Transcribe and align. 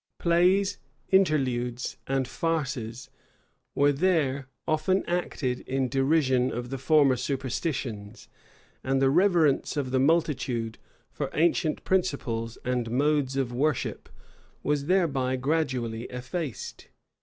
Plays, 0.17 0.79
interludes, 1.09 1.95
and 2.07 2.27
farces 2.27 3.11
were 3.75 3.91
there 3.91 4.47
often 4.67 5.05
acted 5.05 5.59
in 5.59 5.89
derision 5.89 6.51
of 6.51 6.71
the 6.71 6.79
former 6.79 7.15
superstitions; 7.15 8.27
and 8.83 8.99
the 8.99 9.11
reverence 9.11 9.77
of 9.77 9.91
the 9.91 9.99
multitude 9.99 10.79
for 11.11 11.29
ancient 11.35 11.83
principles 11.83 12.57
and 12.65 12.89
modes 12.89 13.37
of 13.37 13.53
worship 13.53 14.09
was 14.63 14.87
thereby 14.87 15.35
gradually 15.35 16.05
effaced. 16.05 16.87